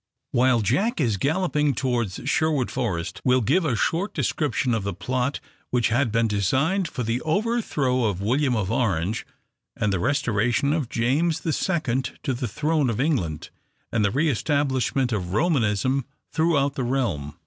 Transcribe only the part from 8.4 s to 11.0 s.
of Orange and the restoration of